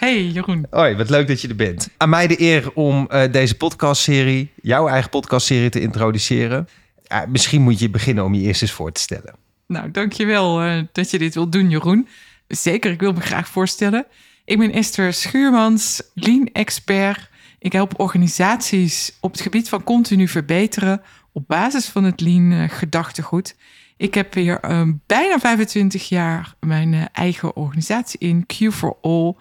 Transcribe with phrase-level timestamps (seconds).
[0.00, 0.66] Hey Jeroen.
[0.70, 1.88] Hoi, wat leuk dat je er bent.
[1.96, 6.68] Aan mij de eer om uh, deze podcastserie, jouw eigen podcastserie te introduceren.
[7.12, 9.34] Uh, misschien moet je beginnen om je eerst eens voor te stellen.
[9.66, 12.08] Nou, dankjewel uh, dat je dit wilt doen, Jeroen.
[12.48, 14.06] Zeker, ik wil me graag voorstellen.
[14.44, 17.28] Ik ben Esther Schuurmans, Lean Expert.
[17.58, 23.56] Ik help organisaties op het gebied van continu verbeteren op basis van het Lean gedachtegoed.
[23.96, 29.34] Ik heb hier uh, bijna 25 jaar mijn eigen organisatie in, Q for All.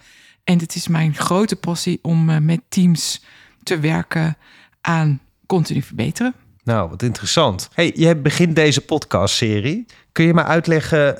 [0.49, 3.23] En het is mijn grote passie om uh, met teams
[3.63, 4.37] te werken
[4.81, 6.33] aan continu verbeteren.
[6.63, 7.69] Nou, wat interessant.
[7.73, 9.85] Hey, je begint deze podcastserie.
[10.11, 11.15] Kun je me uitleggen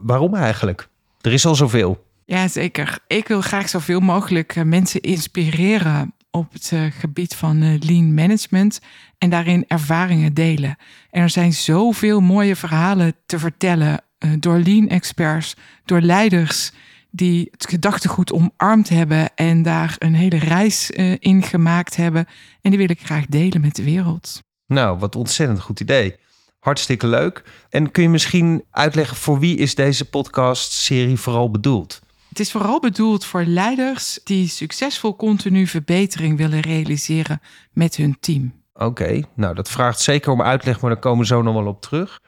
[0.00, 0.88] waarom eigenlijk?
[1.20, 2.04] Er is al zoveel.
[2.24, 2.98] Ja, zeker.
[3.06, 8.80] Ik wil graag zoveel mogelijk mensen inspireren op het gebied van lean management
[9.18, 10.76] en daarin ervaringen delen.
[11.10, 14.02] En er zijn zoveel mooie verhalen te vertellen
[14.38, 16.72] door lean experts, door leiders
[17.10, 22.26] die het gedachtegoed omarmd hebben en daar een hele reis in gemaakt hebben.
[22.60, 24.42] En die wil ik graag delen met de wereld.
[24.66, 26.16] Nou, wat ontzettend goed idee.
[26.58, 27.44] Hartstikke leuk.
[27.68, 32.00] En kun je misschien uitleggen voor wie is deze podcast-serie vooral bedoeld?
[32.28, 37.40] Het is vooral bedoeld voor leiders die succesvol continu verbetering willen realiseren
[37.72, 38.52] met hun team.
[38.72, 41.80] Oké, nou dat vraagt zeker om uitleg, maar daar komen we zo nog wel op
[41.80, 42.20] terug.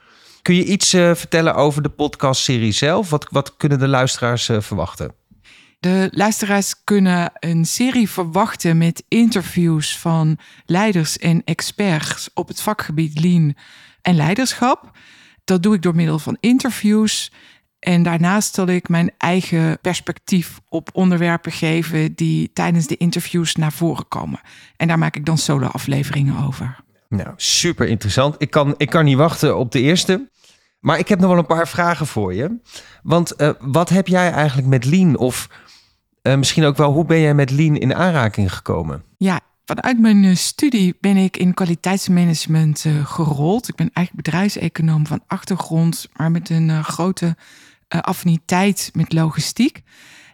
[0.42, 3.10] Kun je iets uh, vertellen over de podcastserie zelf?
[3.10, 5.14] Wat, wat kunnen de luisteraars uh, verwachten?
[5.80, 13.20] De luisteraars kunnen een serie verwachten met interviews van leiders en experts op het vakgebied
[13.20, 13.54] Lean
[14.02, 14.90] en leiderschap.
[15.44, 17.32] Dat doe ik door middel van interviews
[17.78, 23.72] en daarnaast zal ik mijn eigen perspectief op onderwerpen geven die tijdens de interviews naar
[23.72, 24.40] voren komen.
[24.76, 26.76] En daar maak ik dan solo-afleveringen over.
[27.08, 28.34] Nou, super interessant.
[28.38, 30.30] Ik kan, ik kan niet wachten op de eerste.
[30.82, 32.60] Maar ik heb nog wel een paar vragen voor je.
[33.02, 35.16] Want uh, wat heb jij eigenlijk met Lean?
[35.16, 35.48] Of
[36.22, 39.02] uh, misschien ook wel, hoe ben jij met Lean in aanraking gekomen?
[39.16, 43.68] Ja, vanuit mijn eh, studie ben ik in kwaliteitsmanagement gerold.
[43.68, 47.36] Ik ben eigenlijk bedrijfseconoom van achtergrond, maar met een grote
[47.88, 49.82] affiniteit met logistiek.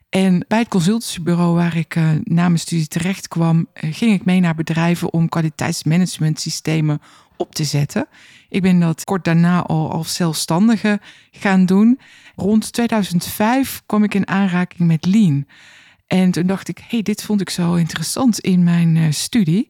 [0.08, 4.40] En bij het consultancybureau waar ik uh, na mijn studie terecht kwam, ging ik mee
[4.40, 7.00] naar bedrijven om kwaliteitsmanagementsystemen
[7.38, 8.06] op te zetten.
[8.48, 11.00] Ik ben dat kort daarna al als zelfstandige
[11.30, 12.00] gaan doen.
[12.36, 15.46] Rond 2005 kwam ik in aanraking met Lean.
[16.06, 19.68] En toen dacht ik, hey, dit vond ik zo interessant in mijn studie.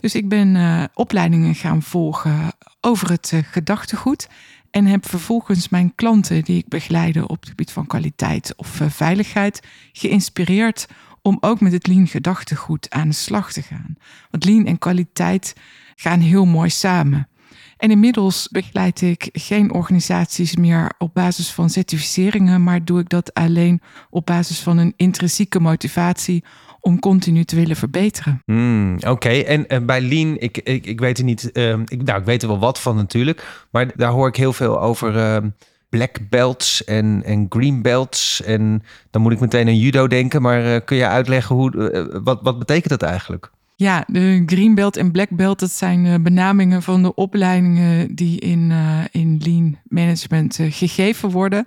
[0.00, 4.28] Dus ik ben opleidingen gaan volgen over het gedachtegoed.
[4.70, 9.60] En heb vervolgens mijn klanten die ik begeleide op het gebied van kwaliteit of veiligheid
[9.92, 10.86] geïnspireerd
[11.22, 13.96] om ook met het lean gedachtegoed aan de slag te gaan.
[14.30, 15.54] Want lean en kwaliteit
[16.00, 17.28] gaan heel mooi samen.
[17.76, 23.34] En inmiddels begeleid ik geen organisaties meer op basis van certificeringen, maar doe ik dat
[23.34, 26.44] alleen op basis van een intrinsieke motivatie
[26.80, 28.42] om continu te willen verbeteren.
[28.44, 32.18] Hmm, oké, en, en, bij Lean, ik, ik, ik weet er niet, uh, ik, nou,
[32.18, 35.50] ik weet er wel wat van natuurlijk, maar daar hoor ik heel veel over uh,
[35.88, 38.42] black belts en, en green belts.
[38.42, 42.20] En dan moet ik meteen aan judo denken, maar uh, kun je uitleggen hoe, eh,
[42.24, 43.50] wat, wat betekent dat eigenlijk?
[43.80, 48.40] Ja, de Green Belt en Black Belt, dat zijn uh, benamingen van de opleidingen die
[48.40, 51.66] in, uh, in Lean Management uh, gegeven worden.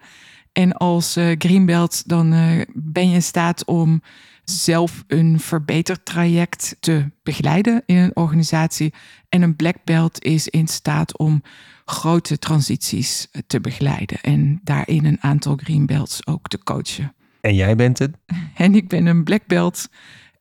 [0.51, 2.29] En als Green Belt, dan
[2.74, 4.01] ben je in staat om
[4.44, 8.94] zelf een verbetertraject te begeleiden in een organisatie.
[9.30, 11.41] En een black belt is in staat om
[11.85, 17.13] grote transities te begeleiden en daarin een aantal green belts ook te coachen.
[17.42, 18.12] En jij bent het?
[18.56, 19.89] En ik ben een black belt.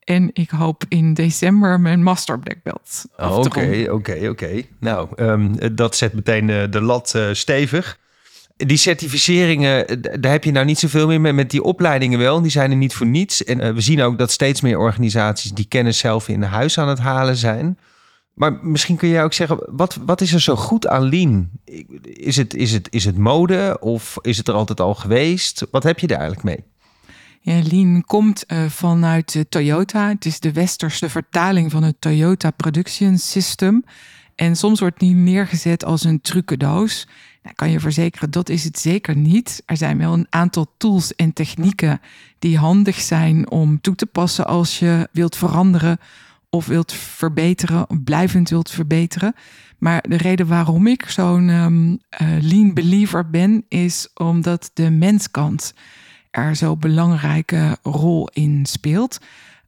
[0.03, 3.05] En ik hoop in december mijn master black belt.
[3.17, 4.61] Oké, oké, oké.
[4.79, 8.01] Nou, um, dat zet meteen de, de lat uh, stevig
[8.55, 12.41] die certificeringen, daar heb je nou niet zoveel meer met, met die opleidingen wel.
[12.41, 13.43] Die zijn er niet voor niets.
[13.43, 16.87] En uh, we zien ook dat steeds meer organisaties die kennis zelf in huis aan
[16.87, 17.77] het halen zijn.
[18.33, 21.49] Maar misschien kun jij ook zeggen, wat, wat is er zo goed aan Lean?
[22.03, 25.67] Is het, is, het, is het mode of is het er altijd al geweest?
[25.71, 26.72] Wat heb je daar eigenlijk mee?
[27.45, 30.07] Ja, Lean komt uh, vanuit uh, Toyota.
[30.07, 33.83] Het is de westerse vertaling van het Toyota Production System.
[34.35, 37.07] En soms wordt Lean neergezet als een trucendoos
[37.43, 39.63] Nou, kan je verzekeren, dat is het zeker niet.
[39.65, 42.01] Er zijn wel een aantal tools en technieken
[42.39, 45.97] die handig zijn om toe te passen als je wilt veranderen
[46.49, 49.35] of wilt verbeteren, of blijvend wilt verbeteren.
[49.77, 51.99] Maar de reden waarom ik zo'n um,
[52.39, 55.73] lean believer ben, is omdat de menskant
[56.33, 59.19] er zo'n belangrijke rol in speelt.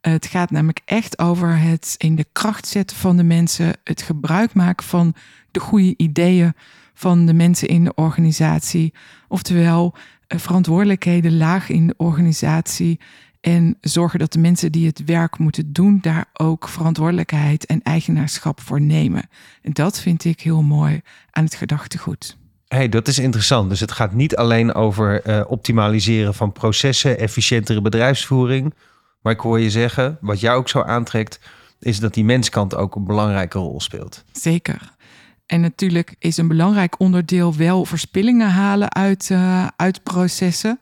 [0.02, 4.54] Het gaat namelijk echt over het in de kracht zetten van de mensen, het gebruik
[4.54, 5.14] maken van
[5.52, 6.54] de goede ideeën
[6.94, 8.94] van de mensen in de organisatie.
[9.28, 9.96] Oftewel,
[10.28, 13.00] eh, verantwoordelijkheden laag in de organisatie.
[13.42, 18.62] En zorgen dat de mensen die het werk moeten doen, daar ook verantwoordelijkheid en eigenaarschap
[18.62, 19.30] voor nemen.
[19.62, 21.02] En dat vind ik heel mooi
[21.32, 22.38] aan het gedachtegoed.
[22.68, 23.70] Hey, dat is interessant.
[23.70, 28.74] Dus het gaat niet alleen over uh, optimaliseren van processen, efficiëntere bedrijfsvoering.
[29.22, 31.40] Maar ik hoor je zeggen, wat jou ook zo aantrekt,
[31.80, 34.24] is dat die menskant ook een belangrijke rol speelt.
[34.32, 34.94] Zeker.
[35.46, 40.80] En natuurlijk is een belangrijk onderdeel wel verspillingen halen uit, uh, uit processen,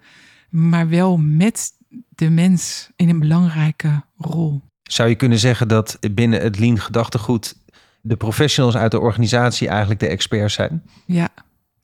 [0.50, 1.72] maar wel met
[2.10, 4.62] de mens in een belangrijke rol.
[4.84, 7.56] Zou je kunnen zeggen dat binnen het lean gedachtegoed
[8.02, 10.84] de professionals uit de organisatie eigenlijk de experts zijn?
[11.06, 11.30] Ja,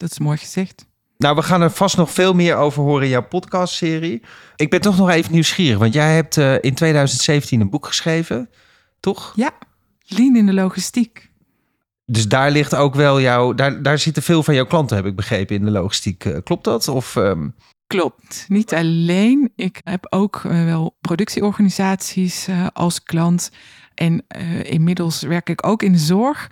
[0.00, 0.86] dat is mooi gezegd.
[1.16, 4.22] Nou, we gaan er vast nog veel meer over horen in jouw podcastserie.
[4.56, 8.50] Ik ben toch nog even nieuwsgierig, want jij hebt uh, in 2017 een boek geschreven,
[9.00, 9.32] toch?
[9.36, 9.52] Ja,
[10.02, 11.30] Lean in de logistiek.
[12.04, 15.16] Dus daar ligt ook wel jouw, daar, daar zitten veel van jouw klanten, heb ik
[15.16, 16.24] begrepen, in de logistiek.
[16.24, 16.88] Uh, klopt dat?
[16.88, 17.54] Of, um...
[17.86, 19.52] Klopt, niet alleen.
[19.56, 23.50] Ik heb ook uh, wel productieorganisaties als klant.
[23.94, 24.26] En
[24.62, 26.50] inmiddels werk ik ook in de zorg.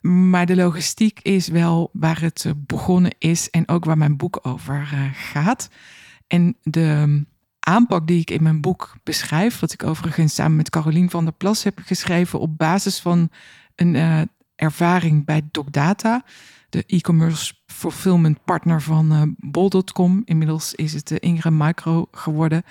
[0.00, 4.38] Maar de logistiek is wel waar het eh, begonnen is en ook waar mijn boek
[4.42, 5.68] over eh, gaat.
[6.26, 7.26] En de mm,
[7.60, 11.32] aanpak die ik in mijn boek beschrijf, wat ik overigens samen met Carolien van der
[11.32, 13.30] Plas heb geschreven op basis van
[13.74, 14.20] een uh,
[14.56, 16.24] ervaring bij DocData,
[16.68, 20.22] de e-commerce fulfillment partner van uh, bol.com.
[20.24, 22.62] Inmiddels is het de Ingram Micro geworden.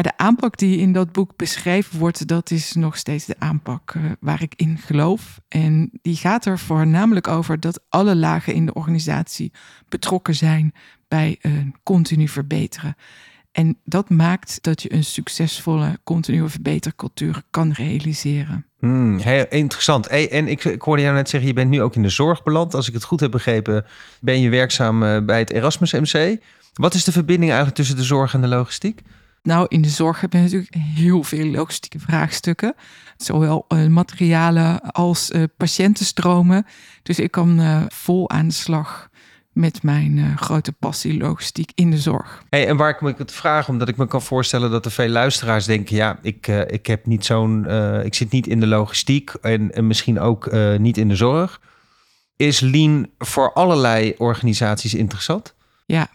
[0.00, 3.94] Maar de aanpak die in dat boek beschreven wordt, dat is nog steeds de aanpak
[3.94, 5.40] uh, waar ik in geloof.
[5.48, 9.52] En die gaat er voornamelijk over dat alle lagen in de organisatie
[9.88, 10.74] betrokken zijn
[11.08, 12.96] bij een continu verbeteren.
[13.52, 18.66] En dat maakt dat je een succesvolle continue verbetercultuur kan realiseren.
[18.78, 20.08] Hmm, heel interessant.
[20.08, 22.42] Hey, en ik, ik, hoorde jou net zeggen, je bent nu ook in de zorg
[22.42, 22.74] beland.
[22.74, 23.84] Als ik het goed heb begrepen,
[24.20, 26.42] ben je werkzaam eh, bij het Erasmus MC.
[26.72, 29.02] Wat is de verbinding eigenlijk tussen de zorg en de logistiek?
[29.42, 32.74] Nou, in de zorg heb je natuurlijk heel veel logistieke vraagstukken.
[33.16, 36.66] Zowel uh, materialen als uh, patiëntenstromen.
[37.02, 39.08] Dus ik kan uh, vol aan de slag
[39.52, 42.42] met mijn grote passie logistiek in de zorg.
[42.50, 45.08] Hey, en waar ik me het vraag, omdat ik me kan voorstellen dat er veel
[45.08, 47.70] luisteraars denken: ja, ik, ik heb niet zo'n,
[48.04, 51.60] ik zit niet in de logistiek en, en misschien ook niet in de zorg.
[52.36, 55.54] Is lean voor allerlei organisaties interessant?
[55.86, 56.08] Ja,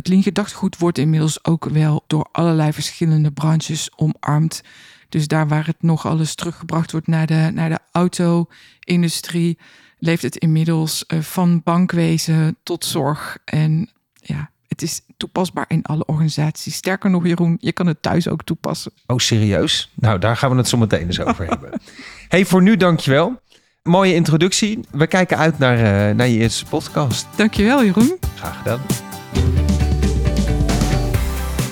[0.00, 4.62] het lean gedachtegoed wordt inmiddels ook wel door allerlei verschillende branches omarmd.
[5.08, 9.58] Dus daar waar het nog alles teruggebracht wordt naar de, naar de auto-industrie,
[9.98, 13.38] leeft het inmiddels uh, van bankwezen tot zorg.
[13.44, 16.74] En ja, het is toepasbaar in alle organisaties.
[16.74, 18.92] Sterker nog, Jeroen, je kan het thuis ook toepassen.
[19.06, 19.90] Oh, serieus?
[19.94, 21.80] Nou, daar gaan we het zo meteen eens over hebben.
[22.28, 23.40] hey, voor nu dankjewel.
[23.82, 24.80] Mooie introductie.
[24.90, 27.26] We kijken uit naar, uh, naar je eerste podcast.
[27.36, 28.18] Dankjewel, Jeroen.
[28.36, 28.80] Graag gedaan.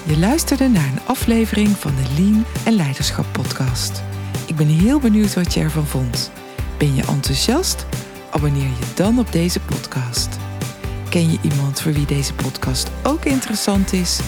[0.08, 4.02] Je luisterde naar een aflevering van de Lean en Leiderschap podcast.
[4.46, 6.30] Ik ben heel benieuwd wat je ervan vond.
[6.78, 7.86] Ben je enthousiast?
[8.30, 10.38] Abonneer je dan op deze podcast.
[11.08, 14.20] Ken je iemand voor wie deze podcast ook interessant is?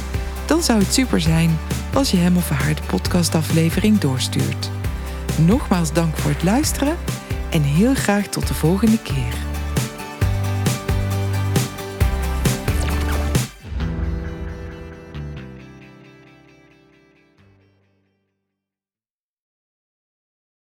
[0.46, 1.58] Dan zou het super zijn
[1.94, 4.70] als je hem of haar de podcastaflevering doorstuurt.
[5.46, 6.96] Nogmaals dank voor het luisteren
[7.50, 9.49] en heel graag tot de volgende keer.